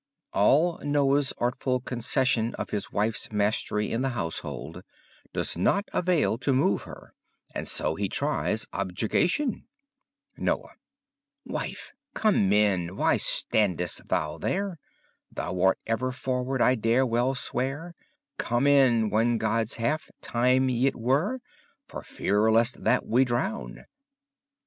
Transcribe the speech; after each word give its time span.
All 0.33 0.79
Noah's 0.81 1.31
artful 1.37 1.79
concession 1.79 2.55
of 2.55 2.71
his 2.71 2.91
wife's 2.91 3.31
mastery 3.31 3.91
in 3.91 4.01
the 4.01 4.09
household 4.17 4.81
does 5.31 5.55
not 5.55 5.87
avail 5.93 6.39
to 6.39 6.51
move 6.53 6.81
her 6.89 7.13
and 7.53 7.67
so 7.67 7.93
he 7.93 8.09
tries 8.09 8.65
objurgation. 8.73 9.67
Noye 10.39 10.71
Wiffe, 11.45 11.91
come 12.15 12.51
in: 12.51 12.95
why 12.97 13.17
standes 13.17 14.01
thou 14.03 14.39
their? 14.39 14.79
Thou 15.31 15.61
arte 15.61 15.79
ever 15.85 16.11
frowarde, 16.11 16.61
I 16.63 16.73
dare 16.73 17.05
well 17.05 17.35
sweare; 17.35 17.93
Come 18.39 18.65
in, 18.65 19.11
one 19.11 19.37
Godes 19.37 19.75
halfe! 19.75 20.09
tyme 20.19 20.67
yt 20.67 20.95
were, 20.95 21.41
For 21.87 22.01
feare 22.01 22.49
leste 22.51 22.83
that 22.85 23.05
we 23.05 23.23
drowne. 23.23 23.85